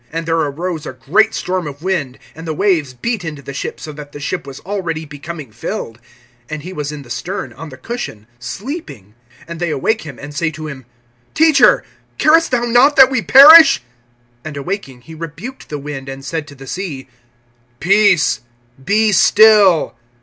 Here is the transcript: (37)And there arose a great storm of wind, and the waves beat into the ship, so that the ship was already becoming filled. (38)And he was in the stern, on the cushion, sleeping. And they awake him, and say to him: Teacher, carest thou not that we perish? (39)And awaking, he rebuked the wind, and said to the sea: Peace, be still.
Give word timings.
(37)And 0.11 0.25
there 0.25 0.35
arose 0.37 0.87
a 0.87 0.93
great 0.93 1.35
storm 1.35 1.67
of 1.67 1.83
wind, 1.83 2.17
and 2.33 2.47
the 2.47 2.55
waves 2.55 2.91
beat 2.91 3.23
into 3.23 3.43
the 3.43 3.53
ship, 3.53 3.79
so 3.79 3.91
that 3.91 4.13
the 4.13 4.19
ship 4.19 4.47
was 4.47 4.59
already 4.61 5.05
becoming 5.05 5.51
filled. 5.51 5.99
(38)And 6.49 6.61
he 6.61 6.73
was 6.73 6.91
in 6.91 7.03
the 7.03 7.09
stern, 7.11 7.53
on 7.53 7.69
the 7.69 7.77
cushion, 7.77 8.25
sleeping. 8.39 9.13
And 9.47 9.59
they 9.59 9.69
awake 9.69 10.01
him, 10.01 10.17
and 10.17 10.33
say 10.33 10.49
to 10.49 10.67
him: 10.67 10.85
Teacher, 11.35 11.83
carest 12.17 12.49
thou 12.49 12.63
not 12.65 12.95
that 12.95 13.11
we 13.11 13.21
perish? 13.21 13.83
(39)And 14.43 14.57
awaking, 14.57 15.01
he 15.01 15.13
rebuked 15.13 15.69
the 15.69 15.77
wind, 15.77 16.09
and 16.09 16.25
said 16.25 16.47
to 16.47 16.55
the 16.55 16.65
sea: 16.65 17.07
Peace, 17.79 18.39
be 18.83 19.11
still. 19.11 19.93